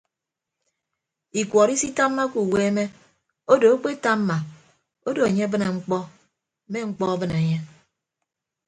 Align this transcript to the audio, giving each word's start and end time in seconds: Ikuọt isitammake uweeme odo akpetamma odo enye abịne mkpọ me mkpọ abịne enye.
Ikuọt 1.39 1.69
isitammake 1.75 2.37
uweeme 2.45 2.83
odo 3.51 3.65
akpetamma 3.75 4.37
odo 5.07 5.21
enye 5.29 5.41
abịne 5.47 5.67
mkpọ 5.75 5.97
me 6.71 6.77
mkpọ 6.89 7.03
abịne 7.13 7.35
enye. 7.43 7.59